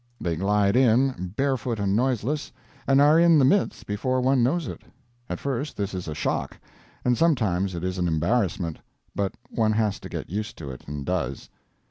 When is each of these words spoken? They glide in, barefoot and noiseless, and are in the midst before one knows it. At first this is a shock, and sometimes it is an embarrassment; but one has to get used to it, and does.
They 0.19 0.35
glide 0.35 0.75
in, 0.75 1.35
barefoot 1.37 1.79
and 1.79 1.95
noiseless, 1.95 2.51
and 2.87 2.99
are 2.99 3.19
in 3.19 3.37
the 3.37 3.45
midst 3.45 3.85
before 3.85 4.19
one 4.19 4.41
knows 4.41 4.65
it. 4.67 4.81
At 5.29 5.39
first 5.39 5.77
this 5.77 5.93
is 5.93 6.07
a 6.07 6.15
shock, 6.15 6.57
and 7.05 7.15
sometimes 7.15 7.75
it 7.75 7.83
is 7.83 7.99
an 7.99 8.07
embarrassment; 8.07 8.79
but 9.13 9.35
one 9.51 9.73
has 9.73 9.99
to 9.99 10.09
get 10.09 10.27
used 10.31 10.57
to 10.57 10.71
it, 10.71 10.85
and 10.87 11.05
does. 11.05 11.51